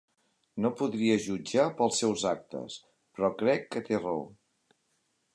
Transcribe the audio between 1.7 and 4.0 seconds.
pels seus actes, però crec que